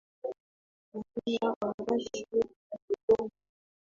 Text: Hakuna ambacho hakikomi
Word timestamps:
Hakuna 0.91 1.37
ambacho 1.65 1.81
hakikomi 2.31 3.31